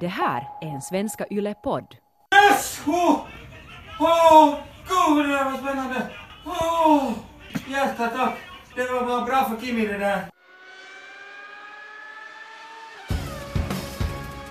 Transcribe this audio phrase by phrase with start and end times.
[0.00, 1.96] Det här är en Svenska Yle-podd.
[2.34, 2.82] Yes!
[2.86, 3.26] Åh,
[3.98, 6.10] oh, gud det där var spännande!
[6.46, 7.12] Åh,
[7.68, 8.38] hjärta tack!
[8.74, 10.26] Det var bara bra för Kimi det där.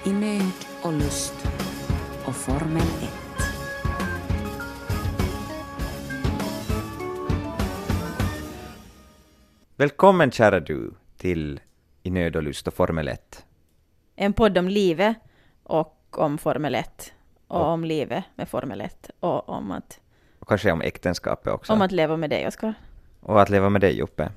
[0.04, 0.52] I nöd
[0.84, 1.48] och lust
[2.26, 3.10] och Formel 1.
[9.76, 11.60] Välkommen kära du till
[12.04, 13.46] I nöd och lust och Formel 1.
[14.16, 15.18] En podd om livet
[15.70, 17.14] och om Formel 1.
[17.48, 19.10] Och om livet med Formel 1.
[19.20, 20.00] Och om att,
[20.40, 21.74] Och kanske om äktenskapet också.
[21.74, 22.74] om att leva med dig, Oskar.
[23.20, 24.32] Och att leva med dig Joppe.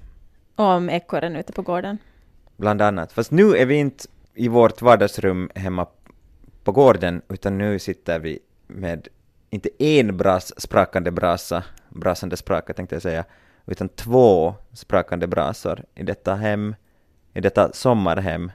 [0.56, 1.98] Och om ekorren ute på gården.
[2.56, 3.12] Bland annat.
[3.12, 4.04] Fast nu är vi inte
[4.34, 5.86] i vårt vardagsrum hemma
[6.64, 9.08] på gården, utan nu sitter vi med
[9.50, 13.24] inte en bras, sprakande brasa, brasande spraka tänkte jag säga,
[13.66, 16.74] utan två sprakande brasor i detta hem,
[17.34, 18.52] i detta sommarhem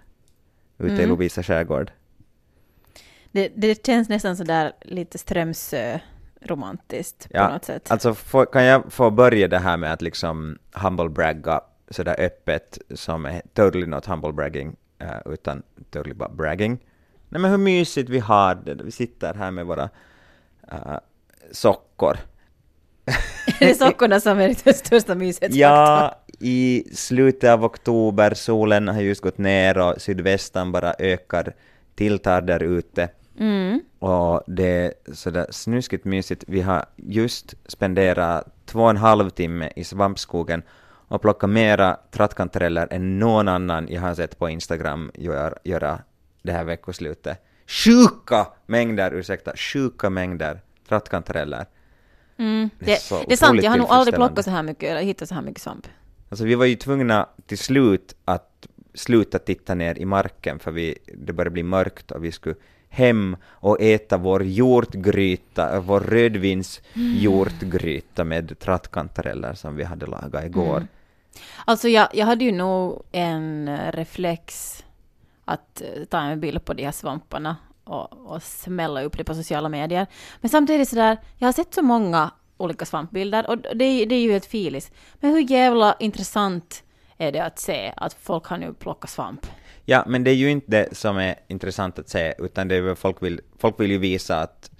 [0.78, 1.10] ute i Mm.
[1.10, 1.92] Lovisa skärgård.
[3.38, 7.92] Det, det känns nästan sådär lite Strömsö-romantiskt på Ja, något sätt.
[7.92, 12.78] Alltså, får, kan jag få börja det här med att liksom humble bragga sådär öppet
[12.96, 16.80] som är totally not humble bragging, eh, utan totally bara bragging.
[17.30, 19.90] Nej men hur mysigt vi har det, vi sitter här med våra
[20.74, 20.98] uh,
[21.52, 22.18] sockor.
[23.60, 25.60] det är sockorna som är den största myshetsfaktorn.
[25.60, 31.54] Ja, i slutet av oktober, solen har just gått ner och sydvästan bara ökar,
[31.96, 33.10] tilltar där ute.
[33.38, 33.82] Mm.
[34.00, 36.44] Och det är sådär snuskigt mysigt.
[36.48, 40.64] Vi har just spenderat två och en halv timme i svampskogen
[41.08, 46.00] och plockat mera trattkantareller än någon annan jag har sett på Instagram gör, göra
[46.42, 47.44] det här veckoslutet.
[47.68, 51.66] Sjuka mängder, ursäkta, sjuka mängder trattkantareller.
[52.38, 52.70] Mm.
[52.80, 55.30] Det är Det, är sant, jag har nog aldrig plockat så här mycket, eller hittat
[55.30, 55.88] så här mycket svamp.
[56.30, 60.98] Alltså vi var ju tvungna till slut att sluta titta ner i marken för vi,
[61.18, 62.56] det började bli mörkt och vi skulle
[62.90, 70.78] hem och äta vår hjortgryta, vår rödvinsjordgryta med trattkantareller som vi hade lagat igår.
[70.78, 70.88] Mm.
[71.66, 74.74] Alltså jag, jag hade ju nog en reflex
[75.46, 79.36] att eh, ta en bild på de här svamparna och, och smälla upp det på
[79.36, 80.08] sociala medier.
[80.42, 84.22] Men samtidigt sådär, jag har sett så många olika svampbilder och det, är- det är
[84.22, 84.92] ju ett filis.
[85.20, 86.84] Men hur jävla intressant
[87.18, 89.48] är det att se att folk har nu plockat svamp?
[89.86, 92.82] Ja, men det är ju inte det som är intressant att se, utan det är
[92.82, 94.72] väl folk vill, folk vill ju visa att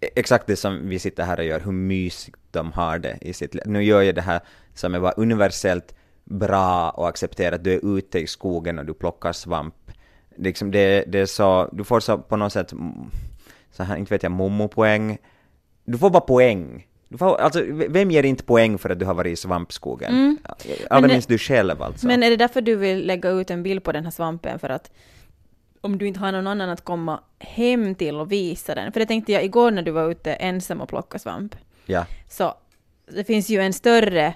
[0.00, 3.54] exakt det som vi sitter här och gör, hur mysigt de har det i sitt
[3.54, 3.62] liv.
[3.66, 4.40] Nu gör jag det här
[4.74, 5.94] som är bara universellt
[6.24, 9.74] bra och accepterat, att du är ute i skogen och du plockar svamp.
[10.36, 12.72] Liksom det, det är så, du får så på något sätt,
[13.70, 15.18] så här, inte vet jag, momopoäng.
[15.84, 16.86] Du får bara poäng.
[17.20, 20.14] Alltså, vem ger inte poäng för att du har varit i svampskogen?
[20.14, 20.38] Mm.
[20.90, 22.06] Allra minst du själv alltså.
[22.06, 24.70] Men är det därför du vill lägga ut en bild på den här svampen för
[24.70, 24.90] att
[25.80, 28.92] om du inte har någon annan att komma hem till och visa den?
[28.92, 31.56] För det tänkte jag igår när du var ute ensam och plockade svamp.
[31.86, 32.06] Ja.
[32.28, 32.54] Så
[33.12, 34.34] det finns ju en större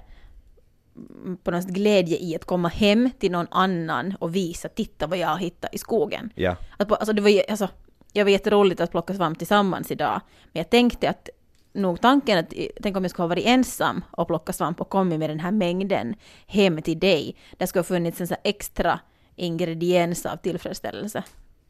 [0.97, 5.19] mm, på något glädje i att komma hem till någon annan och visa, titta vad
[5.19, 6.33] jag har hittat i skogen.
[6.35, 6.57] Ja.
[6.77, 7.69] Att, alltså det var, alltså,
[8.13, 10.21] jag var jätteroligt att plocka svamp tillsammans idag,
[10.53, 11.29] men jag tänkte att
[11.73, 15.19] nog tanken att, tänk om jag skulle ha varit ensam och plockat svamp och kommit
[15.19, 16.15] med den här mängden
[16.47, 17.37] hem till dig.
[17.59, 19.01] Det skulle ha funnits en sån extra
[19.37, 21.23] ingrediens av tillfredsställelse.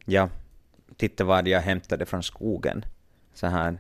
[0.05, 0.29] Ja,
[0.97, 2.85] titta vad jag hämtade från skogen.
[3.35, 3.79] Så här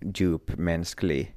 [0.00, 1.34] djup mänsklig...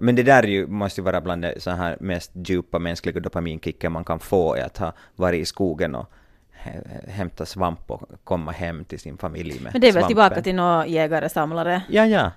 [0.00, 3.20] Men det där är ju, måste ju vara bland det så här mest djupa mänskliga
[3.20, 6.10] dopaminkicken man kan få, är att ha varit i skogen och
[6.52, 10.08] hä- hämta svamp och komma hem till sin familj med Men det är väl svampen.
[10.08, 11.82] tillbaka till några jägare-samlare.
[11.88, 12.30] Ja, ja.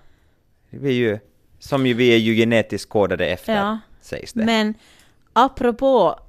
[0.80, 1.20] Vi är ju,
[1.60, 3.80] som ju, vi är ju genetiskt kodade efter, Ja.
[4.02, 4.46] sägs det.
[4.46, 4.74] Men
[5.34, 6.20] apropå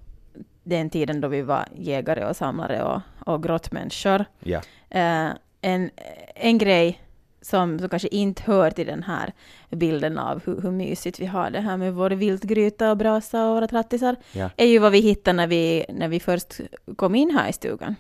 [0.65, 4.25] den tiden då vi var jägare och samlare och, och grottmänniskor.
[4.41, 4.61] Ja.
[4.91, 5.29] Eh,
[5.61, 5.91] en,
[6.35, 7.01] en grej
[7.41, 9.33] som, som kanske inte hör till den här
[9.71, 13.55] bilden av hur, hur mysigt vi har det här med vår viltgryta och brasa och
[13.55, 14.51] våra trattisar, Ja.
[14.57, 16.61] är ju vad vi hittade när vi, när vi först
[16.97, 17.97] kom in här i stugan.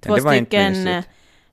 [0.00, 1.04] Två stycken eh,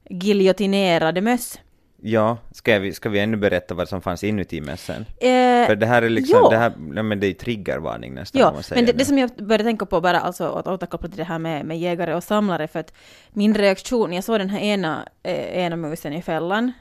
[0.10, 1.60] giljotinerade möss.
[2.04, 5.06] Ja, ska vi, ska vi ännu berätta vad som fanns inuti mössen?
[5.22, 8.54] Eh, För det här är liksom, det här, ja, men det är triggervarning nästan Ja,
[8.76, 9.06] men det, det.
[9.06, 12.14] som jag började tänka på bara, alltså att återkoppla till det här med, med jägare
[12.16, 12.94] och samlare, för att
[13.30, 16.72] min reaktion, jag såg den här ena, eh, ena musen i fällan,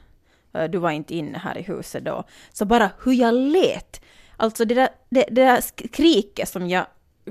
[0.53, 2.23] eh, du var inte inne här i huset då,
[2.53, 4.01] så bara hur jag lät,
[4.37, 6.85] alltså det där, det, det där skriket som jag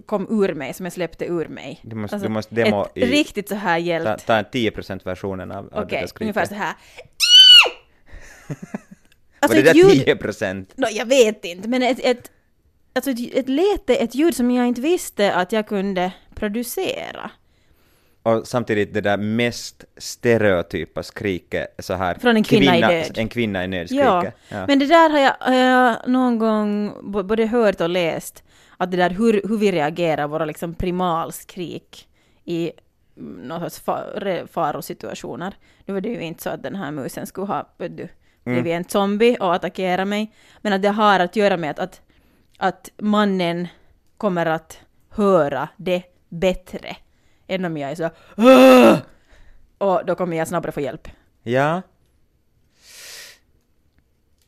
[0.06, 1.80] kom ur mig, som jag släppte ur mig.
[1.82, 4.26] Du måste- alltså, du måste demo ett i- riktigt så här Ta, hjält.
[4.26, 6.20] ta en 10%-versionen av, av det Okej, där skriket.
[6.36, 6.74] ungefär så här.
[9.40, 10.66] Var alltså det ett där ljud, 10%?
[10.76, 12.30] no, jag vet inte, men ett, ett,
[12.92, 17.30] alltså ett, ett läte, ett ljud som jag inte visste att jag kunde producera.
[18.22, 22.14] och samtidigt det där mest stereotypa skriket så här.
[22.14, 23.18] Från en kvinna i nöd.
[23.18, 24.24] En kvinna i nöd Ja.
[24.48, 24.66] Ja.
[24.66, 28.42] men det där har jag, har jag någon gång både hört och läst,
[28.76, 32.08] att det där hur, hur vi reagerar, våra liksom primalskrik
[32.44, 32.72] i
[33.20, 33.82] någon sorts
[34.52, 35.54] farosituationer.
[35.84, 38.08] Nu var det ju inte så att den här musen skulle ha du,
[38.44, 38.62] Mm.
[38.62, 42.00] blivit en zombie och attackera mig, men att det har att göra med att,
[42.58, 43.68] att, mannen
[44.16, 46.96] kommer att höra det bättre
[47.46, 48.96] än om jag är så "Åh!"
[49.78, 51.08] och då kommer jag snabbare få hjälp.
[51.42, 51.82] ja.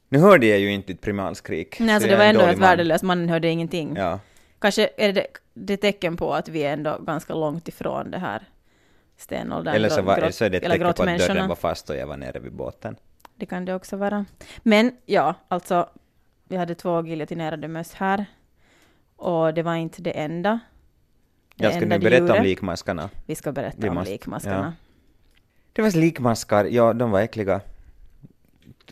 [0.09, 1.81] Nu hörde jag ju inte ditt primalskrik.
[1.81, 2.69] Nej, alltså det var ändå helt man.
[2.69, 3.97] värdelöst, mannen hörde ingenting.
[3.97, 4.21] Ja.
[4.59, 8.43] Kanske är det, det tecken på att vi är ändå ganska långt ifrån det här
[9.17, 9.75] stenåldern.
[9.75, 11.97] Eller så, grott- var, så är det ett tecken på att dörren var fast och
[11.97, 12.97] jag var nere vid båten.
[13.43, 14.25] Det kan det också vara.
[14.63, 15.89] Men ja, alltså,
[16.49, 18.27] vi hade två giljotinerade möss här.
[19.17, 20.61] Och det var inte det enda.
[21.57, 22.43] Det Jag ska enda nu berätta om gjorde.
[22.43, 23.11] likmaskarna.
[23.27, 24.75] Vi ska berätta Vi om måste- likmaskarna.
[25.73, 27.61] Det var likmaskar, ja de var äckliga.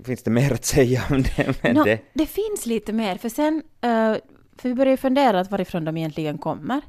[0.04, 1.62] Finns det mer att säga om det?
[1.74, 3.62] Nå, det det finns lite mer, för sen...
[3.80, 4.14] eh,
[4.56, 6.80] för vi började ju fundera att varifrån de egentligen kommer,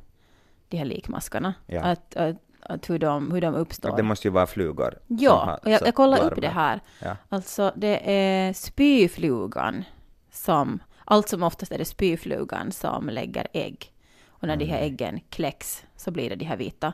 [0.67, 1.53] de här likmaskarna.
[1.67, 1.81] Ja.
[1.81, 3.97] Att, att, att hur, de, hur de uppstår.
[3.97, 4.99] det måste ju vara flugor.
[5.07, 6.79] Ja, har och jag, jag kollade upp det här.
[6.99, 7.17] Ja.
[7.29, 9.83] Alltså det är spyflugan
[10.31, 13.93] som, allt som oftast är det spyflugan som lägger ägg.
[14.27, 14.75] Och när de Mm.
[14.75, 16.93] här äggen kläcks så blir det de här vita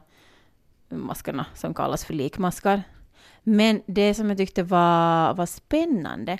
[0.89, 2.83] maskarna som kallas för likmaskar.
[3.43, 6.37] Men det som jag tyckte var, var spännande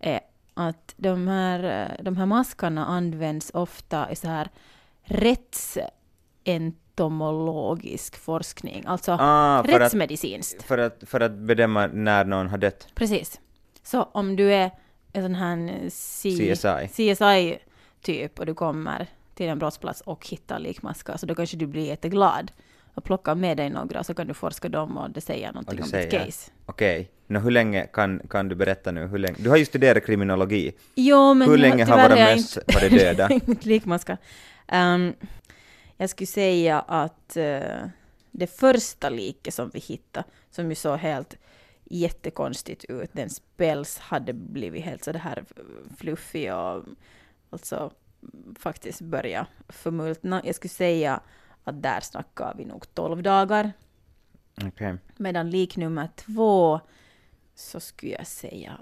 [0.00, 0.20] är
[0.54, 4.48] att de här, de här maskarna används ofta i så här
[6.96, 10.62] rättsentomologisk forskning, alltså Ah, för att, rättsmedicinskt.
[10.62, 12.86] för, att, för att bedöma när någon har dött.
[12.94, 13.40] Precis.
[13.82, 14.70] Så om du är
[15.12, 16.54] en sån här CSI.
[17.14, 21.86] CSI-typ och du kommer till en brottsplats och hittar likmaskar så då kanske du blir
[21.86, 22.52] jätteglad
[22.94, 25.84] och plockar med dig några så kan du forska dem och det säger någonting Och
[25.84, 26.50] om det ditt säger- case.
[26.66, 29.06] Okej, Nå, hur länge kan, kan du berätta nu?
[29.06, 29.36] Hur länge?
[29.38, 30.72] Du har ju studerat kriminologi.
[30.94, 33.28] Jo, men hur länge har våra möss varit döda?
[33.46, 34.16] inte likmaskar.
[34.72, 35.14] Um,
[35.96, 37.86] jag skulle säga att eh,
[38.30, 41.36] det första liket som vi hittade, som ju såg helt
[41.84, 45.44] jättekonstigt ut, den spells hade blivit helt så det här
[45.96, 46.84] fluffig och
[47.50, 47.92] alltså
[48.58, 50.42] faktiskt börja förmultna.
[50.44, 51.20] Jag skulle säga
[51.64, 53.72] att där snackar vi nog 12 dagar.
[54.64, 54.96] Okej.
[55.16, 56.80] Medan lik nummer två
[57.54, 58.80] så skulle jag säga,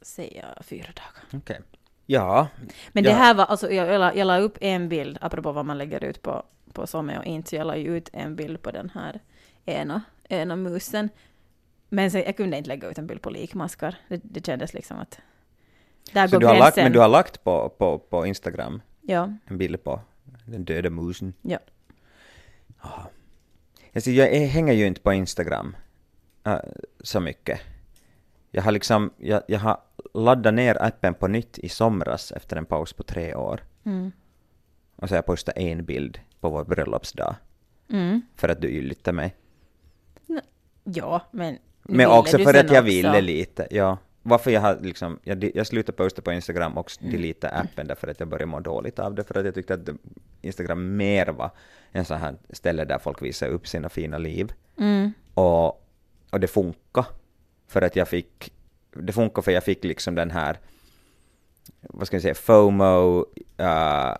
[0.00, 1.40] säga fyra dagar.
[1.40, 1.60] okej.
[2.06, 2.48] Ja,
[2.92, 3.10] Men Ja.
[3.10, 6.04] det här var, alltså jag, la, jag la upp en bild, apropå vad man lägger
[6.04, 6.42] ut på,
[6.72, 9.20] på Somme och inte, jag la ju ut en bild på den här
[9.64, 11.08] ena, ena musen.
[11.88, 13.94] Men sen, jag kunde inte lägga ut en bild på likmaskar.
[14.08, 15.18] Det, det kändes liksom att
[16.12, 16.66] där så går du har gränsen.
[16.66, 20.00] lagt, men du har lagt på, på, på Instagram Ja, en bild på
[20.44, 21.34] den döda musen?
[21.42, 21.58] ja.
[23.94, 25.76] Alltså, jag hänger ju inte på Instagram
[26.46, 26.56] äh,
[27.00, 27.60] så mycket.
[28.50, 29.80] Jag har liksom, jag, jag har
[30.16, 33.60] laddat ner appen på nytt i somras efter en paus på tre år.
[33.84, 34.12] Mm.
[34.96, 37.34] Och så har jag postat en bild på vår bröllopsdag
[37.88, 38.22] Mm.
[38.36, 39.36] för att du yllytte mig.
[40.84, 41.58] Ja, men...
[41.82, 42.82] Men också för att jag också.
[42.82, 43.98] ville lite, ja.
[44.22, 48.20] Varför jag har liksom, jag, jag slutade posta på Instagram och delita appen därför att
[48.20, 49.88] jag började må dåligt av det, för att jag tyckte att
[50.40, 51.50] Instagram mer var
[51.92, 54.52] en sån här ställe där folk visar upp sina fina liv.
[54.78, 55.12] Mm.
[55.34, 55.66] Och,
[56.30, 57.06] och det funkar.
[57.66, 58.52] För att jag fick,
[59.02, 60.58] det funkar för jag fick liksom den här,
[61.80, 63.18] vad ska jag säga, FOMO
[63.60, 64.14] uh,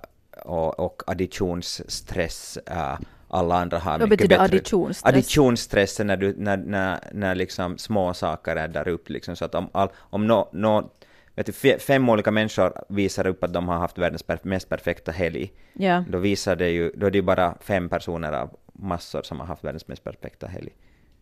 [0.44, 2.58] och, och additionsstress.
[2.70, 4.44] Uh, alla andra har Vad mycket betyder bättre...
[4.56, 5.14] additionsstress?
[5.14, 9.54] Additionsstressen när, du, när, när, när liksom små saker är där uppe liksom, så att
[9.54, 10.90] om, all, om no, no,
[11.34, 14.68] vet du, fe- fem olika människor visar upp att de har haft världens per, mest
[14.68, 16.04] perfekta helg, Ja.
[16.08, 19.46] då visar det ju, då är det ju bara fem personer av massor som har
[19.46, 20.70] haft världens mest perfekta helg.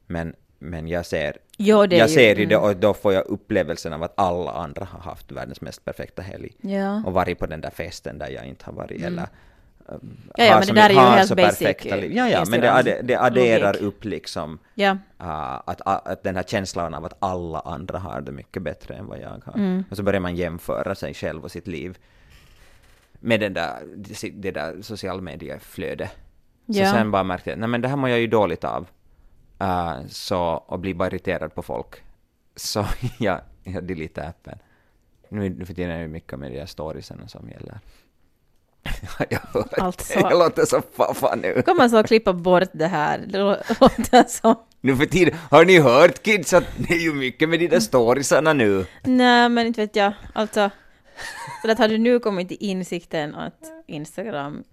[0.07, 2.67] Men, men jag ser, Jo, det jag ju, ser ju det mm.
[2.69, 6.53] och då får jag upplevelsen av att alla andra har haft världens mest perfekta helg.
[6.61, 7.03] Ja.
[7.07, 9.29] Och varit på den där festen där jag inte har varit eller um,
[9.89, 10.17] Mm.
[10.37, 11.77] Ja, ja, men det som- där är ju helt basic.
[12.15, 13.83] Ja, ja, men det, adde, det adderar logik.
[13.83, 14.91] upp liksom Ja.
[14.91, 19.07] uh, att, att den här känslan av att alla andra har det mycket bättre än
[19.07, 19.55] vad jag har.
[19.55, 19.85] Mm.
[19.91, 21.99] Och så börjar man jämföra sig själv och sitt liv
[23.21, 23.73] med den där,
[24.33, 26.11] det där social medieflödet.
[26.67, 26.93] Så Ja.
[26.93, 28.87] sen bara märkte jag, nej men det här mår jag ju dåligt av.
[29.65, 31.95] Uh, så, och blir bara irriterad på folk.
[32.57, 32.87] Så
[33.19, 34.59] jag, jag deletade appen.
[35.29, 37.79] Nu, nu för tiden är det mycket med de här storiesen som gäller.
[39.31, 40.19] jag hör Alltså.
[40.19, 41.63] Jag låter så faffa nu.
[41.63, 43.19] Kan man så klippa bort det här?
[43.19, 43.39] Det
[43.81, 44.57] låter som...
[44.81, 47.81] Nu för tiden, har ni hört kids att det är ju mycket med de där
[47.81, 48.87] storiesarna nu?
[49.03, 50.13] Nej, men inte vet jag.
[50.33, 50.71] Alltså,
[51.63, 54.65] för att har du nu kommit till insikten att Instagram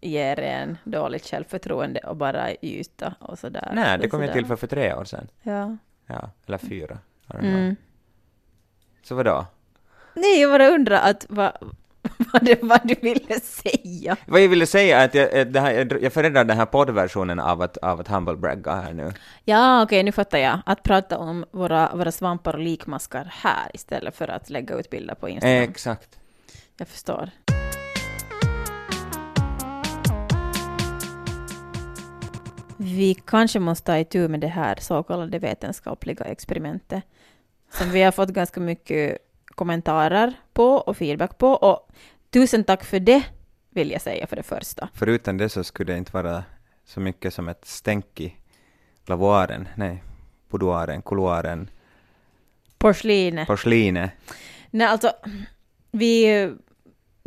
[0.00, 3.70] ger en dåligt självförtroende och bara yta och sådär.
[3.74, 5.28] Nej, det kom ju till för, för tre år sedan.
[5.42, 5.76] Ja.
[6.06, 6.98] Ja, eller fyra.
[7.34, 7.76] Mm.
[9.02, 9.46] Så vadå?
[10.14, 11.52] Nej, jag bara undrar att vad,
[12.32, 14.16] vad, det, vad du ville säga.
[14.26, 17.40] Vad jag ville säga är att jag, eh, det här, jag, föredrar den här poddversionen
[17.40, 19.12] av att, av att humble bragga här nu.
[19.44, 20.60] Ja, okej, nu fattar jag.
[20.66, 25.14] Att prata om våra, våra svampar och likmaskar här istället för att lägga ut bilder
[25.14, 25.62] på Instagram.
[25.62, 26.18] Exakt.
[26.76, 27.30] Jag förstår.
[32.80, 37.02] Vi kanske måste ta itu med det här så kallade vetenskapliga experimentet
[37.70, 41.48] som vi har fått ganska mycket kommentarer på och feedback på.
[41.48, 41.88] Och
[42.30, 43.22] tusen tack för det,
[43.70, 44.88] vill jag säga för det första.
[44.94, 46.44] Förutom det så skulle det inte vara
[46.84, 48.34] så mycket som ett stänk i
[49.06, 50.02] lavoaren, nej,
[50.48, 51.70] boudoiren, couloiren,
[52.78, 53.46] Porslinet.
[53.46, 54.10] porslinet.
[54.70, 55.12] Nej, alltså,
[55.90, 56.52] vi,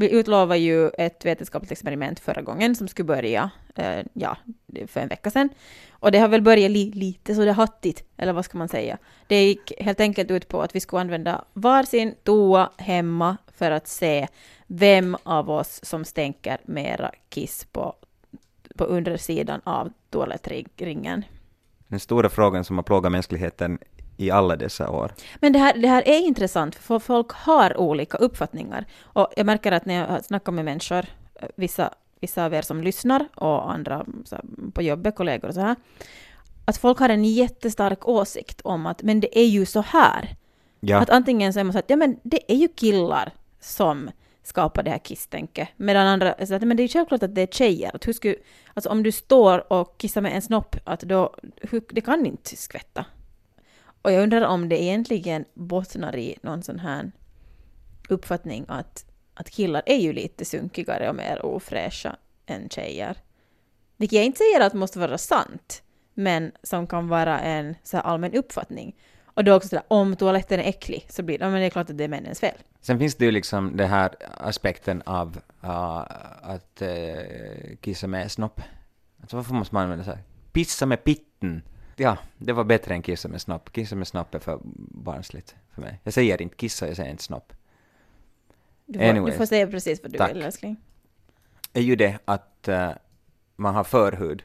[0.01, 4.38] vi utlovade ju ett vetenskapligt experiment förra gången som skulle börja, eh, ja,
[4.88, 5.50] för en vecka sedan.
[5.91, 8.98] Och det har väl börjat li, lite så det hattigt, eller vad ska man säga?
[9.27, 13.88] Det gick helt enkelt ut på att vi skulle använda varsin toa hemma för att
[13.88, 14.27] se
[14.67, 17.96] vem av oss som stänker mera kiss på,
[18.77, 21.24] på undersidan av toalettringen.
[21.88, 23.79] Den stora frågan som har plågat mänskligheten
[24.22, 25.13] i alla dessa år.
[25.40, 28.86] Men det här, det här är intressant, för folk har olika uppfattningar.
[29.04, 31.06] Och jag märker att när jag snackar med människor,
[31.56, 34.06] vissa, vissa av er som lyssnar och andra
[34.74, 35.75] på jobbet, kollegor och så här,
[36.66, 40.36] att folk har en jättestark åsikt om att men det är ju så här.
[40.80, 44.10] Ja, Att antingen så är man så att ja men det är ju killar som
[44.44, 47.42] skapar det här kisstänket, medan andra så att men det är ju självklart att det
[47.42, 47.96] är tjejer.
[47.96, 48.36] Att hur skulle,
[48.74, 52.58] alltså om du står och kissar med en snopp, att då, hur, det kan inte
[52.58, 53.06] skvätta.
[54.01, 57.12] Och jag undrar om det egentligen bottnar i någon sån här
[58.10, 62.15] uppfattning att, att killar är ju lite sunkigare och mer ofräscha
[62.46, 63.17] än tjejer.
[63.98, 68.03] Vilket jag inte säger att måste vara sant, men som kan vara en så här
[68.03, 68.96] allmän uppfattning.
[69.34, 71.70] Och då också sådär, om toaletten är äcklig så blir det, ja, men det är
[71.70, 72.58] klart att det är männens fel.
[72.81, 76.00] Sen finns det ju liksom den här aspekten av uh,
[76.41, 76.88] att uh,
[77.81, 78.62] kissa med snopp.
[79.22, 80.24] Alltså varför måste man använda så här?
[80.51, 81.62] Pissa med pitten.
[81.95, 83.71] Ja, det var bättre än kissa med snopp.
[83.71, 84.60] Kissa med snopp är för
[85.03, 86.00] barnsligt för mig.
[86.03, 87.53] Jag säger inte kissa, jag säger inte snopp.
[88.86, 89.38] Du får, du Anyways.
[89.38, 90.29] får säga precis vad du Tack.
[90.36, 90.75] vill älskling.
[91.74, 92.89] Är ju det att uh,
[93.55, 94.43] man har förhud,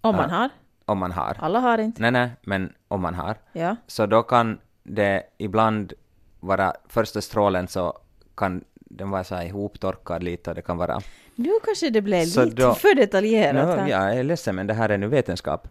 [0.00, 0.36] Om man Ja.
[0.36, 0.50] har.
[0.84, 1.36] om man har.
[1.40, 2.02] Alla har inte.
[2.02, 3.36] Nej, nej, men om man har.
[3.52, 3.76] Ja.
[3.86, 5.92] Så då kan det ibland
[6.40, 7.98] vara första strålen så
[8.34, 11.00] kan den vara så här ihoptorkad lite och det kan vara...
[11.34, 13.88] Nu kanske det blev Så lite då- för detaljerat No, här.
[13.88, 15.68] jag är ledsen men det här är nu vetenskap.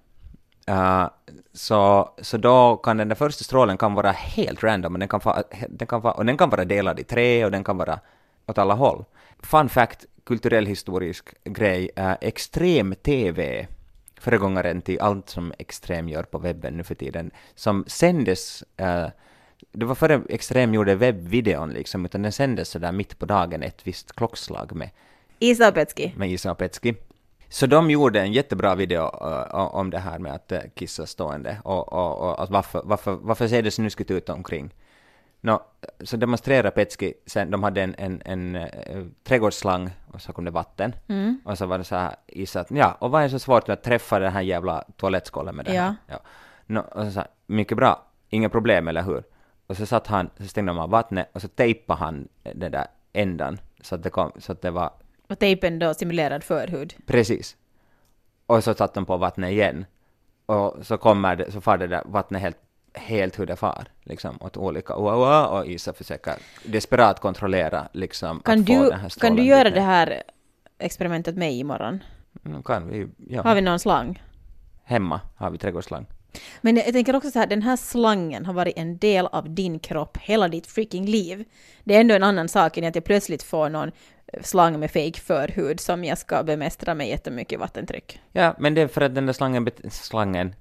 [0.71, 1.07] Uh,
[1.53, 5.21] så, så då kan den där första strålen kan vara helt random och den kan,
[5.21, 7.99] fa, den kan, va, och den kan vara delad i tre och den kan vara
[8.45, 9.05] åt alla håll.
[9.39, 13.67] Fun fact, kulturell historisk grej, uh, extrem-tv,
[14.19, 19.07] föregångaren till allt som Extrem gör på webben nu för tiden, som sändes, uh,
[19.71, 23.87] det var före Extrem gjorde webbvideon liksom, utan den sändes sådär mitt på dagen ett
[23.87, 24.89] visst klockslag med
[25.39, 26.13] Isa Petski.
[26.15, 26.95] med Isa och Petski.
[27.55, 31.57] Så de gjorde en jättebra video uh, om det här med att uh, kissa stående
[31.63, 34.73] och, och, och att varför, varför, varför ser det snuskigt ut omkring.
[35.41, 35.63] Nå,
[36.03, 40.51] så demonstrerade Petski, sen de hade en, en, en uh, trädgårdsslang och så kom det
[40.51, 40.95] vatten.
[41.07, 41.41] Mm.
[41.45, 43.73] Och så var det så här Isa att ja, och vad är så svårt med
[43.73, 45.95] att träffa den här jävla toalettskålen med det här?
[46.07, 46.19] Ja.
[46.65, 49.23] Nå, och så sa mycket bra, inga problem eller hur?
[49.67, 53.59] Och så satt han, så stängde man vattnet och så tejpade han den där ändan
[53.81, 54.91] så att det kom, så att det var
[55.27, 56.95] Och tejpen då simulerad förhud.
[57.05, 57.55] Precis.
[58.45, 59.85] Och så satte de på vattnet igen.
[60.45, 62.57] Och så kommer det, så far det där vattnet helt,
[62.93, 68.59] helt hur det far, liksom åt olika wow, och Isa försöker desperat kontrollera liksom Kan
[68.59, 70.23] att få du, den här kan du göra dit det här
[70.79, 72.03] experimentet med imorgon?
[72.45, 73.43] Mm, kan vi, ja.
[73.43, 74.23] Har vi någon slang?
[74.83, 76.05] Hemma har vi trädgårdsslang.
[76.61, 79.79] Men jag tänker också så här, den här slangen har varit en del av din
[79.79, 81.45] kropp hela ditt freaking liv.
[81.83, 83.91] Det är ändå en annan sak än att jag plötsligt får någon
[84.41, 88.19] slang med fake förhud som jag ska bemästra med jättemycket vattentryck.
[88.31, 90.55] Ja, men det är för att den där slangen, slangen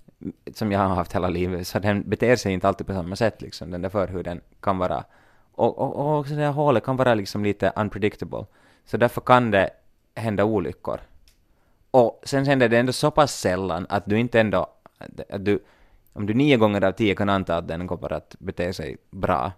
[0.55, 3.43] som jag har haft hela livet, så den beter sig inte alltid på samma sätt
[3.43, 3.71] liksom.
[3.71, 5.05] Den där förhuden kan vara,
[5.53, 8.47] och, och, och också det här hålet kan vara liksom lite unpredictable.
[8.85, 9.71] Så därför kan det
[10.15, 11.01] hända olyckor.
[11.91, 14.67] Och sen händer det ändå så pass sällan att du inte ändå,
[15.31, 15.65] att du,
[16.13, 19.53] om du nio gånger av tio kan anta att den kommer att bete sig bra,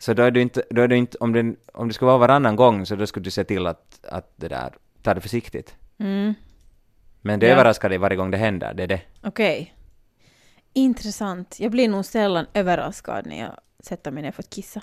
[0.00, 2.18] så då är du inte, då är du inte om, den, om det skulle vara
[2.18, 5.74] varannan gång så då skulle du se till att, att det där, ta det försiktigt.
[5.98, 6.34] Mm,
[7.20, 7.52] Men det Ja.
[7.52, 9.00] överraskar dig varje gång det händer, det är det.
[9.22, 9.74] okej.
[10.72, 11.60] Intressant.
[11.60, 14.82] Jag blir nog sällan överraskad när jag sätter mig ner för att kissa.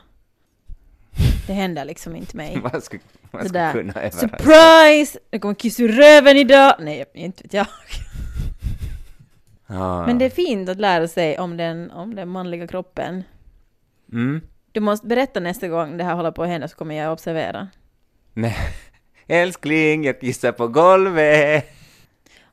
[1.48, 2.60] Det händer liksom inte mig.
[2.64, 4.28] Vad skulle, vad skulle kunna överraska?
[4.28, 5.20] Surprise!
[5.30, 6.76] Det kommer kiss ur röven idag!
[6.80, 7.68] Nej, inte vet jag.
[9.70, 10.06] Ja.
[10.06, 13.24] Men det är fint att lära sig om den, om den manliga kroppen.
[14.12, 14.42] Mm.
[14.78, 17.68] Du måste berätta nästa gång det här håller på att hända så kommer jag observera.
[18.34, 18.56] Nej.
[19.28, 21.66] Älskling, jag kissar på golvet.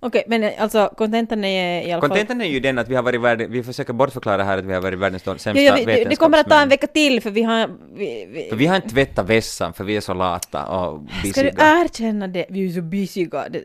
[0.01, 2.11] Okej, men alltså kontentan är i alla fall...
[2.11, 4.75] Kontentan är ju den att vi har varit världen, vi försöker bortförklara här att vi
[4.75, 6.69] har varit världens sämsta Jo, jo, vi, det, det kommer att ta en vetenskapsmän.
[6.69, 7.71] vecka till för vi har...
[7.97, 11.43] Vi, vi, För vi har inte tvättat vässan för vi är så lata och Ska
[11.43, 11.83] du busyga.
[11.85, 12.47] erkänna det?
[12.49, 13.49] Vi är så busyga.
[13.49, 13.65] Det,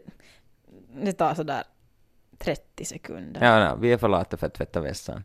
[1.04, 1.64] det tar sådär
[2.38, 3.42] 30 sekunder.
[3.46, 5.24] Ja, ja, vi är för lata för att tvätta vässan.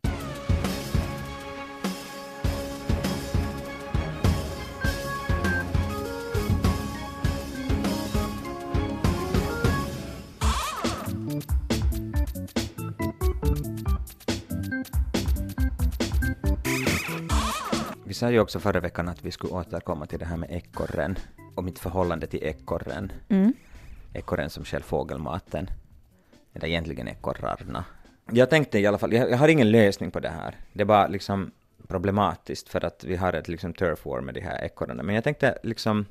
[18.14, 21.18] Vi sa ju också förra veckan att vi skulle återkomma till det här med ekorren
[21.54, 23.12] och mitt förhållande till ekorren.
[23.28, 23.52] Mm.
[24.12, 25.70] Ekorren som själv fågelmaten.
[26.52, 27.84] Eller egentligen ekorrarna.
[28.30, 30.56] Jag tänkte i alla fall, jag, jag har ingen lösning på det här.
[30.72, 31.50] Det är bara liksom
[31.88, 35.02] problematiskt för att vi har ett liksom turf war med de här ekorrarna.
[35.02, 36.06] Men jag tänkte liksom,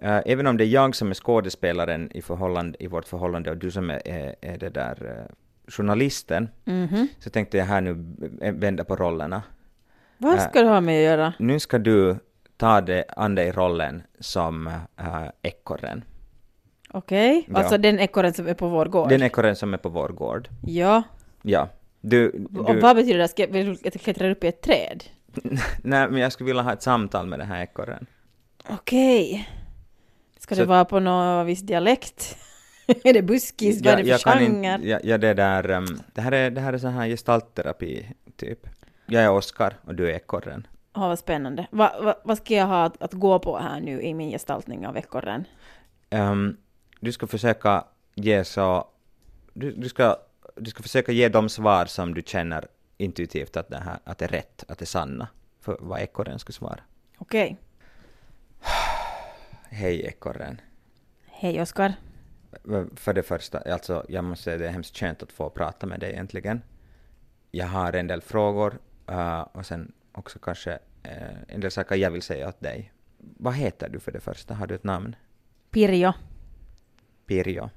[0.00, 3.56] eh, även om det är jag som är skådespelaren i, förhållande, i vårt förhållande och
[3.56, 5.34] du som är, är, är det där eh,
[5.68, 7.08] journalisten, Mhm.
[7.18, 7.94] så tänkte jag här nu
[8.52, 9.42] vända på rollerna.
[10.18, 11.32] Vad ska du ha med att göra?
[11.38, 12.16] Nu ska du
[12.56, 14.74] ta dig an dig rollen som äh,
[15.42, 16.04] ekorren.
[16.90, 17.58] Okej, Ja.
[17.58, 19.08] alltså den ekorren som är på vår gård?
[19.08, 20.48] Den ekorren som är på vår gård.
[20.62, 21.02] Ja.
[21.42, 21.68] Ja.
[22.00, 23.28] Du, Och du, vad betyder det?
[23.28, 25.04] Ska jag, klättrar upp i ett träd?
[25.82, 28.06] nej, men jag skulle vilja ha ett samtal med den här ekorren.
[28.68, 29.48] Okej.
[30.38, 32.36] Ska Så- det vara på någon viss dialekt?
[33.04, 33.82] är det buskis?
[33.82, 34.78] Vad är det för genre?
[34.82, 38.06] ja, ja, det där, um, det här är, det här är så här gestaltterapi,
[38.36, 38.66] typ.
[39.06, 40.66] Jag är Oskar och du är ekorren.
[40.94, 41.66] Ja, vad spännande.
[41.70, 44.86] Va, va, vad ska jag ha att, att gå på här nu i min gestaltning
[44.86, 45.44] av ekorren?
[46.10, 46.56] Um,
[47.00, 47.84] du ska försöka
[48.14, 48.88] ge så,
[49.52, 50.16] du, du, ska,
[50.56, 54.24] du ska försöka ge de svar som du känner intuitivt att det, här, att det
[54.24, 55.28] är rätt, att det är sanna,
[55.60, 56.80] för vad ekorren ska svara.
[57.18, 57.56] Okej.
[59.68, 60.60] Hej ekorren.
[61.26, 61.94] Hej Oskar.
[62.96, 66.00] För det första, alltså jag måste säga det är hemskt skönt att få prata med
[66.00, 66.62] dig äntligen.
[67.50, 68.78] Jag har en del frågor
[69.10, 72.92] uh, och sen också kanske uh, en del saker jag vill säga åt dig.
[73.18, 74.54] Vad heter du för det första?
[74.54, 75.16] Har du ett namn?
[75.70, 76.12] Pirjo.
[77.26, 77.62] Pirjo.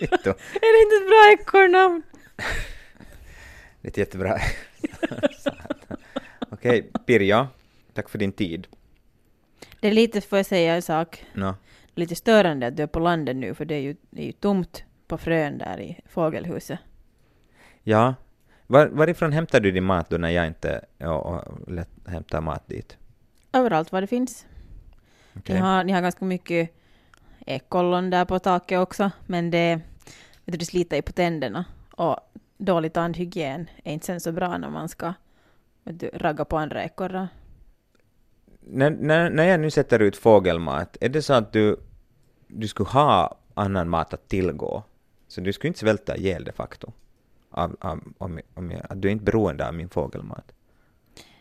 [0.00, 2.02] Är det inte ett bra ekorrnamn?
[3.80, 4.38] Det är ett jättebra.
[6.50, 7.46] Okej, Pirjo.
[7.92, 8.66] Tack för din tid.
[9.80, 11.54] Det är lite, får jag säga en sak, No.
[11.94, 14.32] lite störande att du är på landet nu för det är ju, det är ju
[14.32, 16.78] tomt på frön där i fågelhuset.
[17.82, 18.14] Ja.
[18.72, 20.84] Var, varifrån hämtar du din mat då när jag inte
[21.66, 22.96] lätt hämtar mat dit?
[23.52, 24.46] Överallt var det finns.
[25.36, 25.54] Okej.
[25.54, 26.70] Ni, har, ni har ganska mycket
[27.46, 29.74] ekollon där på taket också, men det,
[30.44, 31.64] vet du, det sliter ju på tänderna.
[31.90, 32.16] Och
[32.58, 35.14] dålig tandhygien är inte sen så bra när man ska
[35.84, 37.28] vet du, ragga på andra ekorrar.
[38.60, 41.76] När, när, när jag nu sätter ut fågelmat, är det så att du,
[42.46, 44.82] du skulle ha annan mat att tillgå?
[45.28, 46.92] Så du skulle inte svälta ihjäl de facto?
[47.52, 50.52] Av, av, om, om jag, att du är inte beroende av min fågelmat?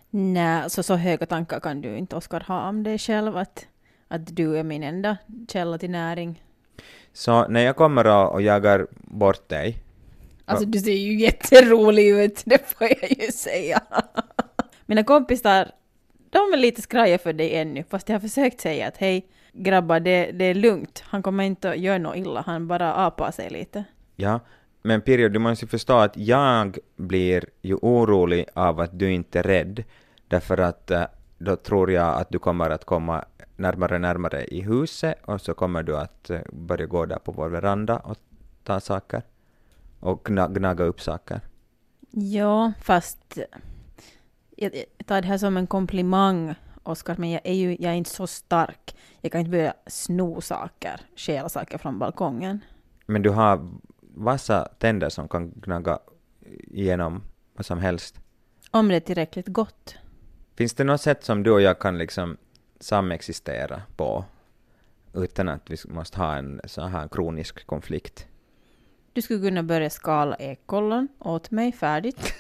[0.10, 3.68] Nej, så, så höga tankar kan du inte Oskar ha om dig själv att,
[4.08, 6.44] att du är min enda källa till näring.
[7.14, 9.84] Så när jag kommer och, och jagar bort dig,
[10.46, 13.82] Alltså du ser ju jätterolig ut, det får jag ju säga.
[14.86, 15.72] Mina kompisar,
[16.30, 20.00] de är lite skraja för dig ännu, fast jag har försökt säga att hej grabbar,
[20.00, 23.50] det, det är lugnt, han kommer inte att göra något illa, han bara apar sig
[23.50, 23.84] lite.
[24.16, 24.40] ja,
[24.82, 29.44] men Pirjo, du måste förstå att jag blir ju orolig av att du inte är
[29.44, 29.84] rädd,
[30.28, 31.04] därför att eh,
[31.38, 35.54] då tror jag att du kommer att komma närmare och närmare i huset och så
[35.54, 38.18] kommer du att eh, börja gå där på vår veranda och
[38.64, 39.22] ta saker
[40.00, 41.42] och gna, gnaga upp saker.
[42.12, 43.38] Ja, fast
[44.56, 47.96] jag, jag tar det här som en komplimang, Oskar, men jag är ju jag är
[47.96, 48.96] inte så stark.
[49.22, 52.60] Jag kan inte börja sno saker, stjäla saker från balkongen.
[53.06, 53.68] Men du har
[54.16, 56.00] vassa tänder som kan gnaga
[56.68, 58.20] igenom vad som helst.
[58.72, 59.96] Om det är tillräckligt gott.
[60.56, 62.38] Finns det något sätt som du och jag kan liksom
[62.80, 64.26] samexistera på
[65.14, 68.28] utan att vi måste ha en sån här kronisk konflikt?
[69.14, 72.34] Du skulle kunna börja skala ekollon åt mig färdigt.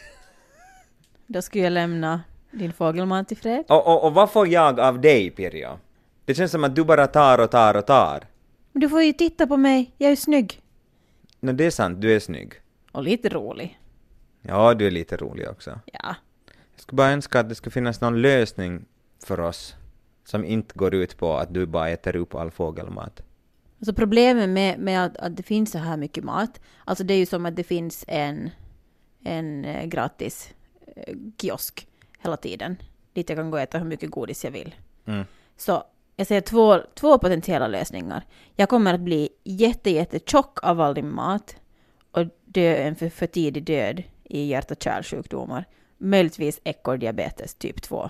[1.28, 3.66] Då skulle jag lämna din fågelmat i fred.
[3.68, 5.80] Och, och, och vad får jag av dig, Pirjo?
[6.26, 8.28] Det känns som att du bara tar och tar och tar.
[8.72, 10.61] Men du får ju titta på mig, jag är snygg.
[11.44, 12.54] Nå, det är sant, du är snygg.
[12.92, 13.80] Och lite rolig.
[14.42, 15.80] Ja, du är lite rolig också.
[15.86, 16.16] Ja.
[16.46, 18.86] Jag skulle bara önska att det skulle finnas någon lösning
[19.26, 19.76] för oss
[20.24, 23.22] som inte går ut på att du bara äter upp all fågelmat.
[23.80, 27.18] Alltså problemet med, med att, att det finns så här mycket mat, alltså det är
[27.18, 28.50] ju som att det finns en,
[29.24, 30.54] en eh, gratis
[30.96, 31.88] eh, kiosk
[32.20, 32.76] hela tiden,
[33.14, 34.76] dit jag kan gå och äta hur mycket godis jag vill.
[35.06, 35.26] Mm.
[35.58, 35.84] Så
[36.16, 38.26] jag ser två, två potentiella lösningar.
[38.56, 41.56] Jag kommer att bli jätte, jätte tjock av all din mat
[42.12, 45.66] och dö en för, för tidig död i hjärt och kärlsjukdomar.
[45.98, 48.10] Möjligtvis ekorrdiabetes typ 2.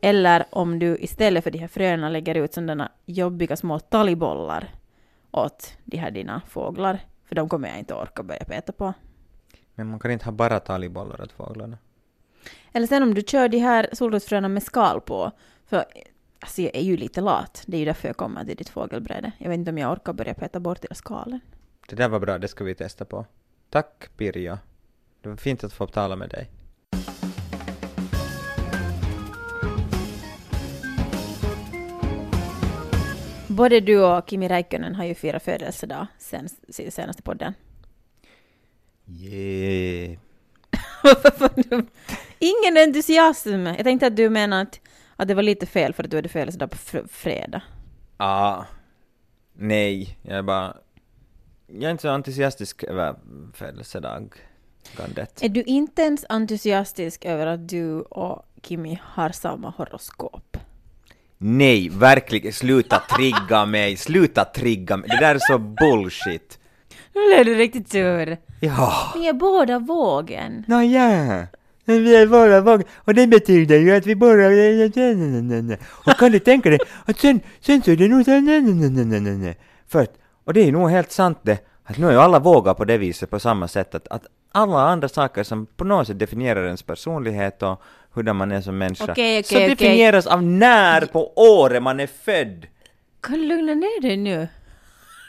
[0.00, 4.68] Eller om du istället för de här fröna lägger ut sådana jobbiga små talgbollar
[5.30, 6.98] åt de här dina fåglar.
[7.24, 8.94] För de kommer jag inte orka börja peta på.
[9.74, 11.78] Men man kan inte ha bara talgbollar åt fåglarna.
[12.72, 15.32] Eller sen om du kör de här solrosfröna med skal på.
[15.66, 15.84] För
[16.46, 17.62] alltså jag är ju lite lat.
[17.66, 19.32] Det är ju därför jag kommer till ditt fågelbräde.
[19.38, 21.40] Jag vet inte om jag orkar börja peta bort hela skalen.
[21.88, 23.26] Det där var bra, det ska vi testa på.
[23.70, 24.58] Tack Pirjo.
[25.20, 26.50] Det var fint att få tala med dig.
[33.48, 37.54] Både du och Kimi Räikkönen har ju firat födelsedag sen sen senaste podden.
[39.06, 40.18] Yeah.
[42.38, 43.66] Ingen entusiasm.
[43.66, 44.80] Jag tänkte att du menar att,
[45.16, 47.62] att det var lite fel för att du hade födelsedag på fr- fredag.
[48.16, 48.62] Ah,
[49.54, 50.76] nej, jag är bara...
[51.66, 53.14] Jag är inte så entusiastisk över
[53.54, 55.42] födelsedagandet.
[55.42, 60.56] Är du inte ens entusiastisk över att du och Kimi har samma horoskop?
[61.38, 65.08] Nej, verkligen, sluta trigga mig, sluta trigga mig.
[65.08, 66.58] Det där är så bullshit.
[67.14, 68.38] Nu blev du riktigt sur.
[68.60, 69.12] Ja.
[69.16, 70.64] Ni är båda vågen.
[70.68, 71.46] Nåja.
[71.88, 74.46] Men vi är bara våg och det betyder ju att vi bara...
[76.06, 79.54] Och kan du tänka dig att sen, sen så är det nog så...
[79.88, 82.74] För att, och det är nog helt sant det, att nu är ju alla vågar
[82.74, 86.18] på det viset på samma sätt att, att alla andra saker som på något sätt
[86.18, 87.82] definierar ens personlighet och
[88.14, 89.76] hur man är som människa, Okej, så okej, okej.
[89.76, 92.66] definieras av när på året man är född.
[93.20, 94.48] Kan du lugna ner dig nu?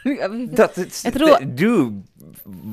[0.57, 0.73] Jag
[1.13, 2.01] tror- Du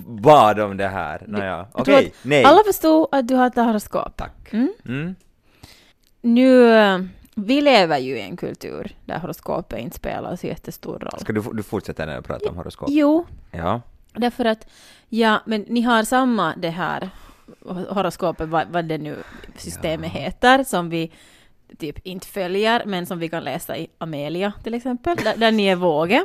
[0.07, 1.25] bad om det här.
[1.29, 2.45] Nåja, Jag okej, att nej.
[2.45, 4.17] Alla förstod att du har ett horoskop.
[4.17, 4.53] Tack.
[4.53, 4.73] Mm.
[4.85, 5.14] Mm.
[6.21, 6.99] Nu, eh,
[7.35, 11.21] vi lever ju i en kultur där horoskopet inte spelar så jättestor roll.
[11.21, 12.88] Ska du, du fortsätta när jag pratar om horoskop?
[12.93, 13.81] Jo, Ja.
[14.12, 14.67] därför att,
[15.09, 17.11] ja, men ni har samma det här
[17.88, 19.17] horoskopet, vad, vad det nu
[19.57, 21.12] systemet heter, som vi
[21.79, 25.67] typ inte följer, men som vi kan läsa i Amelia till exempel, där, där ni
[25.67, 26.25] är våge.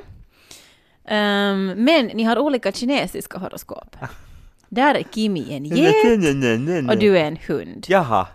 [1.06, 3.96] Ehm, men ni har olika kinesiska horoskop.
[4.70, 5.96] Där är Kimi en get
[6.90, 7.86] och du är en hund.
[7.90, 8.28] Jaha.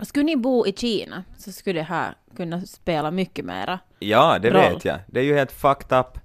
[0.00, 3.78] Och skulle ni bo i Kina så skulle det här kunna spela mycket mera.
[3.98, 4.74] Ja, det Roll.
[4.74, 4.98] vet jag.
[5.06, 6.18] Det är ju helt fucked up.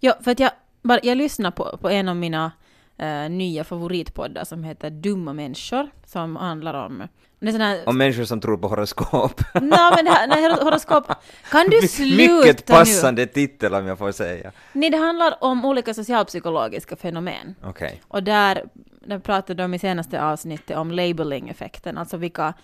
[0.00, 0.50] Ja, för att jag,
[0.82, 2.52] bara, jag lyssnar på, på en av mina
[2.98, 7.08] eh, nya favoritpoddar som heter Dumma människor, som handlar om...
[7.40, 7.88] Det är här...
[7.88, 9.40] Om människor som tror på horoskop.
[9.54, 11.12] Nej, men det här, nej, horo- horoskop...
[11.50, 12.74] Kan du sluta Mycket nu?
[12.74, 14.52] passande titel om jag får säga.
[14.72, 17.54] Nej, det handlar om olika socialpsykologiska fenomen.
[17.64, 18.02] Okej.
[18.08, 18.64] Och där,
[19.06, 22.54] där pratade de i senaste avsnittet om labeling-effekten, alltså vilka,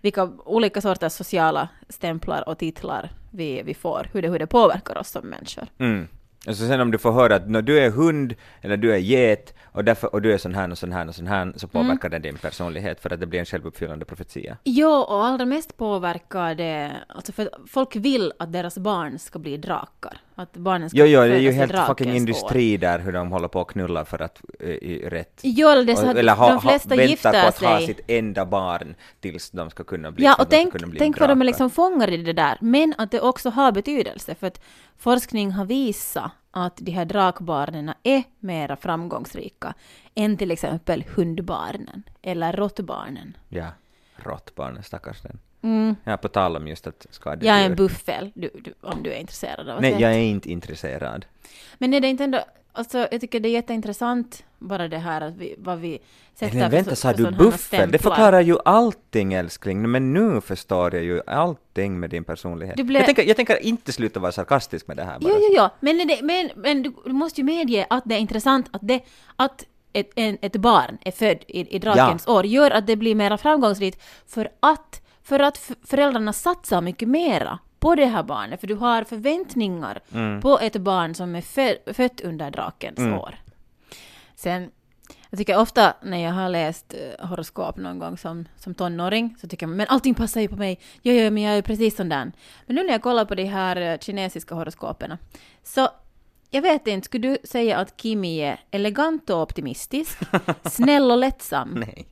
[0.00, 4.98] vilka olika sorters sociala stämplar och titlar vi, vi får, hur det, hur det påverkar
[4.98, 5.66] oss som människor.
[5.78, 6.08] Mm.
[6.46, 8.98] Och så sen om du får höra att när du är hund eller du är
[8.98, 11.68] get och, därför, och du är sån här och sån här och sån här så
[11.74, 11.86] Mm.
[11.86, 14.56] påverkar det din personlighet för att det blir en självuppfyllande profetia.
[14.64, 19.56] Ja, och allra mest påverkar det, alltså för folk vill att deras barn ska bli
[19.56, 20.20] drakar.
[20.36, 22.16] Att barnen ska Jo, jo, det är ju helt fucking år.
[22.16, 25.96] industri där hur de håller på och knullar för att i rätt Jo, det är
[25.96, 27.86] så att eller ha, de flesta ha, gifter på att ha sig.
[27.86, 31.44] sitt enda barn tills de ska kunna bli Ja, och tänk, tänk vad de är
[31.44, 32.58] liksom fångar i det där.
[32.60, 34.60] Men att det också har betydelse, för att
[34.96, 39.74] forskning har visat att de här drakbarnen är mera framgångsrika
[40.14, 43.36] än till exempel hundbarnen eller råttbarnen.
[43.48, 43.66] Ja,
[44.16, 45.38] råttbarn, stackars den.
[45.64, 45.96] Mm.
[46.04, 47.48] Ja, på tal om just att skadedjur.
[47.48, 50.18] Jag är en buffel, du, du, om du är intresserad av att Nej, jag är
[50.18, 51.24] inte intresserad.
[51.78, 52.40] Men är det inte ändå,
[52.72, 55.98] alltså jag tycker det är jätteintressant bara det här att vi, vad vi
[56.34, 57.90] sätter Men vänta, sa du buffel?
[57.90, 62.76] Det förklarar ju allting älskling, men nu förstår jag ju allting med din personlighet.
[62.76, 65.30] Blev- Jag, tänker, jag tänker inte sluta vara sarkastisk med det här bara.
[65.32, 68.18] Jo, jo, jo, men, det, men, men du, du måste ju medge att det är
[68.18, 69.00] intressant att, det,
[69.36, 73.14] att ett, en, ett barn är född i, i drakens år gör att det blir
[73.14, 78.66] mer framgångsrikt för att, för att föräldrarna satsar mycket mera på det här barnet, för
[78.66, 80.40] du har förväntningar Mm.
[80.40, 83.34] på ett barn som är fö- fött under drakens år.
[84.36, 84.70] Sen,
[85.30, 89.48] jag tycker ofta när jag har läst eh, horoskop någon gång som, som tonåring så
[89.48, 90.80] tycker jag men allting passar ju på mig.
[91.02, 92.32] Jo, jo, men jag är ju precis sån där.
[92.66, 95.18] Men nu när jag kollar på de här eh, kinesiska horoskoperna
[95.62, 95.88] så
[96.50, 100.18] jag vet inte, skulle du säga att Kimi är elegant och optimistisk,
[100.64, 102.06] snäll och lättsam Nej.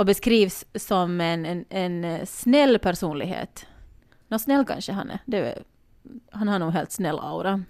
[0.00, 3.66] Och beskrivs som en, en, en eh, snäll personlighet.
[4.28, 5.34] Nå, snäll kanske han är.
[5.34, 5.62] Är.
[6.30, 7.64] Han har nog helt snäll aura.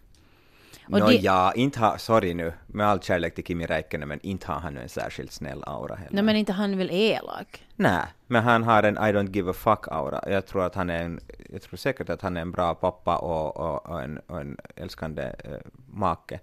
[0.87, 4.21] Och Nå det- ja, inte har, sorry nu, med all kärlek till Kimi Räikkönen, men
[4.23, 6.13] inte har han nu en särskilt snäll aura heller.
[6.13, 7.67] Nej men inte han väl elak?
[7.77, 10.31] Nej, men han har en I don't give a fuck-aura.
[10.31, 13.17] Jag tror att han är en, jag tror säkert att han är en bra pappa
[13.17, 16.41] och, och, och, en, och en älskande eh, make.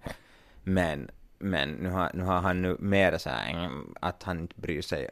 [0.64, 4.56] Men, men nu har, nu har han nu mer så här, mm, att han inte
[4.62, 5.10] bryr sig.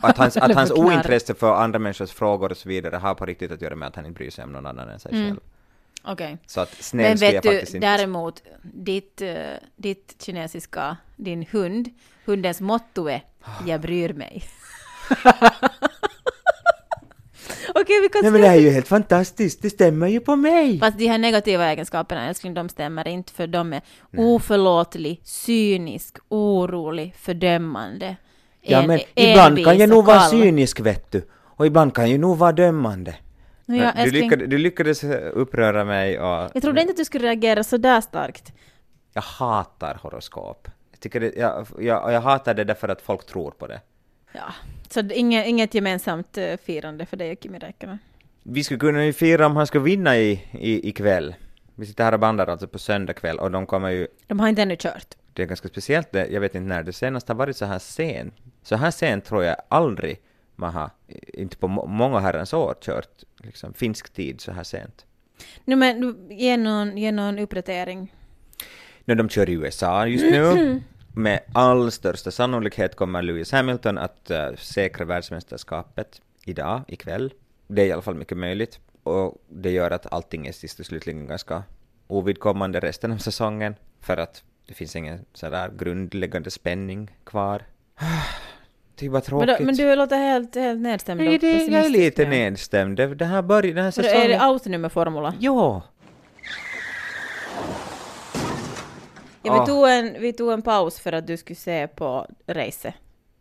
[0.00, 3.50] Att hans, att hans ointresse för andra människors frågor och så vidare har på riktigt
[3.52, 5.26] att göra med att han inte bryr sig om någon annan än sig Mm.
[5.26, 5.40] själv.
[6.04, 6.38] Okej.
[6.46, 7.78] Så att snäll Men vet du, inte...
[7.78, 9.34] däremot, ditt, eh,
[9.76, 11.88] ditt kinesiska, din hund,
[12.24, 13.22] hundens motto är
[13.66, 14.42] ”Jag bryr mig”.
[17.74, 20.36] Okej, vi kan Nej men det här är ju helt fantastiskt, det stämmer ju på
[20.36, 20.78] mig!
[20.78, 23.82] Fast de här negativa egenskaperna, älskling, de stämmer inte för de är
[24.16, 28.16] oförlåtlig, cynisk, orolig, fördömande.
[28.62, 30.30] Ja en- men ibland kan envis jag nog vara kall.
[30.30, 33.14] cynisk vet du, och ibland kan jag nog vara dömande.
[33.66, 37.28] Nå, ja, du, lyckades, du lyckades uppröra mig och jag trodde inte att du skulle
[37.28, 38.52] reagera så där starkt.
[39.12, 40.68] jag hatar horoskop.
[40.90, 43.80] Jag, tycker det, jag, jag, jag hatar det därför att folk tror på det.
[44.32, 44.52] Ja,
[44.90, 47.98] så inget, inget gemensamt eh, firande för dig och Kimi Räikkönen.
[48.42, 51.34] Vi skulle kunna ju fira om han skulle vinna i, i, ikväll.
[51.74, 54.48] Vi sitter här och bandar alltså på söndag kväll och de kommer ju, De har
[54.48, 55.06] inte ännu kört.
[55.32, 57.78] det är ganska speciellt det, jag vet inte när det senast har varit så här
[57.78, 58.34] sent.
[58.62, 60.20] Så här sent tror jag aldrig
[60.56, 60.90] man har,
[61.34, 65.06] inte på må, många herrans år, kört liksom finsk tid så här sent.
[65.64, 68.14] Nu men, ge någon, ge någon uppdatering.
[69.04, 70.80] När de kör i USA just nu,
[71.14, 77.32] med all största sannolikhet kommer Lewis Hamilton att uh, säkra världsmästerskapet idag, ikväll.
[77.66, 78.80] Det är i alla fall mycket möjligt.
[79.02, 81.62] Och det gör att allting är sist och slutligen ganska
[82.06, 83.74] ovidkommande resten av säsongen.
[84.00, 87.62] För att det finns ingen sådär grundläggande spänning kvar.
[89.02, 89.58] Är bara Men, tråkigt.
[89.58, 92.30] då, men du låter helt, helt nedstämd Nej, det, jag är lite nu.
[92.30, 92.96] nedstämd.
[92.96, 94.22] Det, det här börjar, den här säsongen...
[94.22, 95.34] Är det autonummerformula?
[95.38, 95.82] Jo!
[99.42, 99.66] Ja, vi, Ah.
[99.66, 102.94] tog en, vi tog en paus för att du skulle se på race.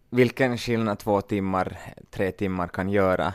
[0.09, 1.77] Vilken skillnad två timmar,
[2.11, 3.33] tre timmar kan göra.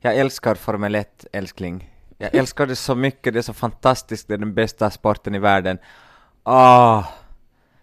[0.00, 1.90] Jag älskar Formel 1, älskling.
[2.18, 5.38] Jag älskar det så mycket, det är så fantastiskt, det är den bästa sporten i
[5.38, 5.78] världen.
[6.42, 7.04] Ah,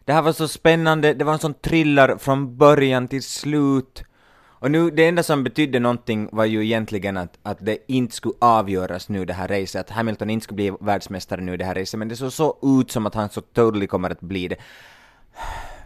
[0.09, 4.03] det här var så spännande, det var en sån thriller från början till slut.
[4.41, 8.33] Och nu, det enda som betydde någonting var ju egentligen att, att det inte skulle
[8.41, 11.99] avgöras nu det här racet, att Hamilton inte skulle bli världsmästare nu det här racet,
[11.99, 14.55] men det såg så ut som att han så totally kommer att bli det.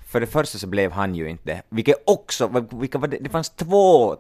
[0.08, 3.30] För det första så blev han ju inte det, vilket också, vilka var det, det
[3.30, 4.16] fanns två,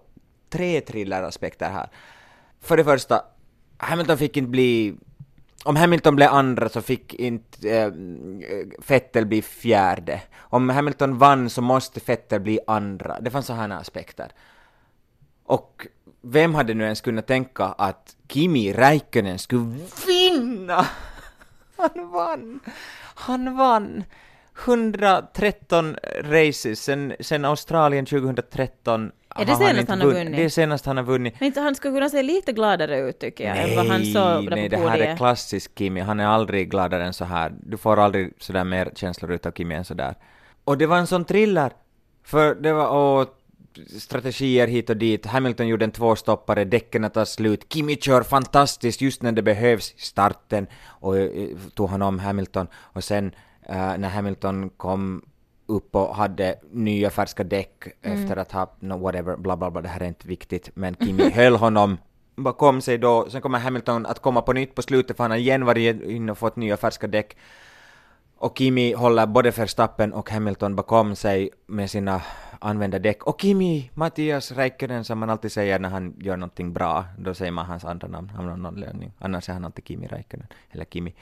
[0.50, 1.90] tre thrilleraspekter här.
[2.62, 3.22] För det första,
[3.78, 4.96] Hamilton fick inte bli,
[5.64, 7.92] om Hamilton blev andra så fick inte eh,
[8.88, 10.22] Vettel bli fjärde.
[10.38, 13.20] Om Hamilton vann så måste Vettel bli andra.
[13.20, 14.32] Det fanns sådana aspekter.
[15.46, 15.88] Och
[16.22, 20.86] vem hade nu ens kunnat tänka att Kimi Räikkönen skulle vinna?
[21.78, 22.60] Han vann!
[23.16, 24.04] Han vann!
[24.66, 29.12] 113 races sen, sen Australien 2013.
[29.36, 30.36] Är det senast han har vunnit.
[30.36, 31.36] Det är senast han har vunnit.
[31.40, 34.50] Men inte han skulle kunna se lite gladare ut tycker jag, än vad han såg
[34.50, 36.00] där nej, på det här är klassisk Kimi.
[36.00, 37.54] Han är aldrig gladare än så här.
[37.64, 40.16] Du får aldrig sådär mer känslor utav Kimi än sådär.
[40.64, 41.72] Och det var en sån thriller.
[42.24, 43.26] För det var, åh,
[44.00, 45.26] strategier hit och dit.
[45.26, 47.74] Hamilton gjorde en tvåstoppare, däcken tar slut.
[47.74, 52.68] Kimi kör fantastiskt just när det behövs starten och eh, tog han om Hamilton.
[52.76, 53.32] Och sen
[53.70, 55.22] eh, när Hamilton kom
[55.66, 59.90] upp och hade nya färska däck efter att ha, no, whatever, bla bla bla, det
[59.90, 61.98] här är inte viktigt, men Kimi höll honom
[62.36, 65.38] bakom sig då, sen kommer Hamilton att komma på nytt på slutet för han har
[65.38, 67.38] igen varit in och fått nya färska däck.
[68.38, 72.22] Och Kimi håller både Verstappen och Hamilton bakom sig med sina
[72.60, 73.24] använda däck.
[73.24, 77.52] Och Kimi, Mattias Räikkönen som man alltid säger när han gör någonting bra, då säger
[77.52, 79.12] man hans andra namn av någon anledning.
[79.20, 81.14] Annars är han alltid Kimi Räikkönen, eller Kimi.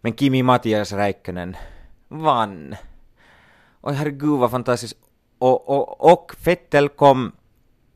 [0.00, 1.56] Men Kimi Mattias Räikkönen
[2.08, 2.74] vann.
[3.84, 4.96] Och herregud vad fantastiskt.
[5.38, 7.32] Och, och, och Vettel kom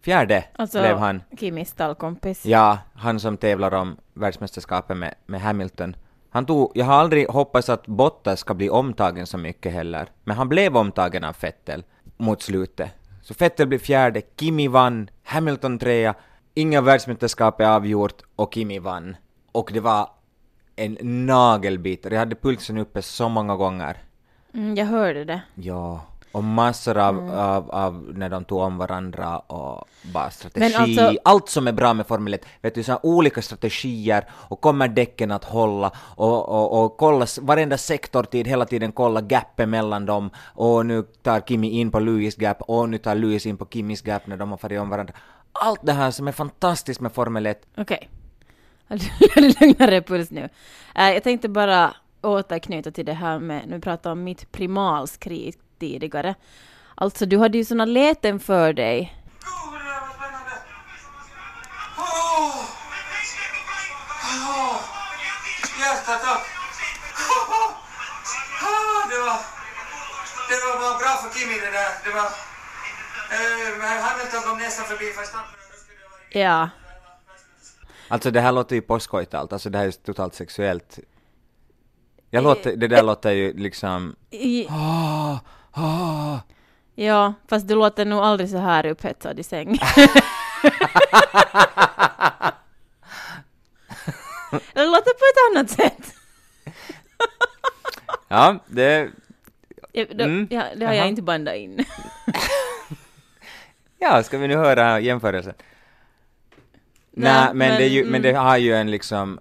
[0.01, 1.23] fjärde, Alltså, blev han.
[1.41, 2.47] Kimis stallkompis.
[2.47, 5.97] Ja, han som tävlar om världsmästerskapet med, med Hamilton.
[6.31, 10.37] Han tog, jag har aldrig hoppats att Bottas ska bli omtagen så mycket heller, men
[10.37, 11.85] han blev omtagen av Vettel
[12.17, 12.91] mot slutet.
[13.23, 16.15] Så Vettel blev fjärde, Kimi vann, Hamilton trea,
[16.55, 19.17] inga världsmästerskap är avgjort och Kimi vann.
[19.53, 20.11] Och det var
[20.77, 23.97] en nagelbitare, jag hade pulsen uppe så många gånger.
[24.55, 25.41] Mm, jag hörde det.
[25.55, 26.01] Ja.
[26.33, 27.31] Och massor av, Mm.
[27.31, 29.85] av, av när de tog om varandra och
[30.15, 33.43] bara strategi, Men alltså- allt som är bra med Formel 1, vet du, så olika
[33.43, 39.21] strategier och kommer däcken att hålla och, och, och kolla varenda sektortid, hela tiden kolla
[39.21, 43.47] gapet mellan dem och nu tar Kimi in på Lewis gap och nu tar Lewis
[43.47, 45.15] in på Kimis gap när de har farit om varandra.
[45.53, 48.09] Allt det här som är fantastiskt med Formel 1, Okej.
[48.91, 49.55] Okay.
[49.61, 50.49] lugnare puls nu.
[50.95, 56.35] Eh, jag tänkte bara återknyta till det här med, nu pratar om mitt primalskrik tidigare.
[56.95, 59.15] Alltså du hade ju såna läten för dig.
[59.41, 60.53] Gud, det där var spännande!
[61.99, 62.65] Åh!
[64.49, 64.77] Åh!
[65.81, 66.43] Hjärta, tack!
[68.63, 69.39] Ah, Det var,
[70.49, 71.91] det var, var bra för Kimi det där.
[72.05, 72.29] Det var...
[73.31, 75.51] Eh, Hamilton kom nästan förbi Verstappen.
[76.31, 76.69] Ja.
[78.09, 80.99] Alltså det här låter ju påskojtalt, alltså det här är totalt sexuellt.
[82.31, 84.17] Jag låter, det där låter ju liksom...
[84.31, 85.39] I, Ah,
[85.73, 86.39] ah.
[86.95, 89.79] ja, fast du låter nog aldrig så här upphetsad i säng.
[94.51, 96.15] Det låter på ett annat sätt.
[98.31, 99.11] Ja, det...
[99.95, 100.95] Mm, ja, det har jaha.
[100.95, 101.85] jag inte bandat in.
[103.99, 105.55] Ja, ska vi nu höra jämförelsen?
[107.11, 108.23] Nej, men, men, det ju, men mm.
[108.23, 109.41] det har ju en liksom...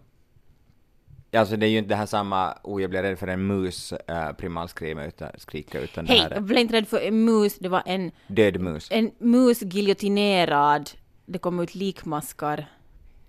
[1.34, 3.92] Alltså det är ju inte det här samma, oh jag blir rädd för en mus
[3.94, 7.26] äh, primalskrika utan, skrika, utan det Hej, här jag är blev inte rädd för en
[7.26, 8.88] mus, det var en, död mus.
[8.92, 10.90] en mus giljotinerad.
[11.26, 12.66] Det kom ut likmaskar.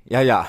[0.04, 0.46] Ja, ja.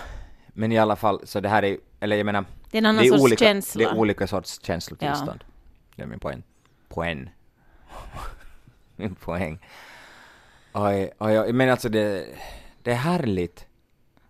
[0.48, 2.46] Men i alla fall, så det här är eller jag menar...
[2.72, 3.84] Det är en annan det är sorts olika, känsla.
[3.84, 5.44] Det är olika sorts känslotillstånd.
[5.96, 6.44] Det är min poäng.
[6.88, 7.30] Poäng.
[8.96, 9.60] min poäng.
[10.74, 12.26] Oj, oj, oj, men alltså det,
[12.84, 13.66] det är härligt.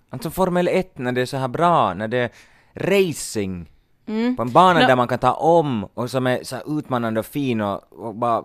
[0.10, 2.29] Alltså Formel 1 när det är så här bra, när det är
[2.73, 3.71] racing
[4.05, 4.36] Mm.
[4.36, 7.25] på en bana Nå- där man kan ta om och som är så utmanande och
[7.25, 8.43] fin och, och bara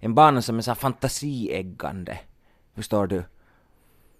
[0.00, 2.18] en bana som är så fantasieggande.
[2.74, 3.24] Förstår du?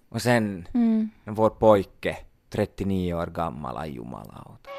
[0.09, 1.09] Och sen Mm.
[1.25, 2.17] vår pojke,
[2.49, 4.69] 39 år gammal, aj jumalauta.